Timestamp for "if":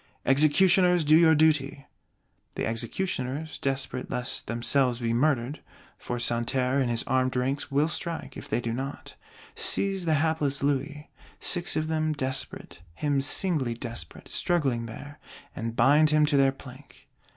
8.35-8.49